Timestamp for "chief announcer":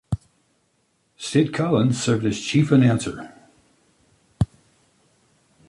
2.41-3.31